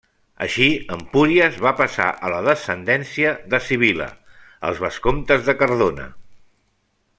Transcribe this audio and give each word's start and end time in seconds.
Així, 0.43 0.69
Empúries 0.95 1.59
va 1.65 1.73
passar 1.81 2.07
a 2.29 2.31
la 2.35 2.39
descendència 2.47 3.35
de 3.53 3.61
Sibil·la, 3.67 4.09
els 4.71 4.83
vescomtes 4.87 5.45
de 5.51 5.57
Cardona. 5.63 6.09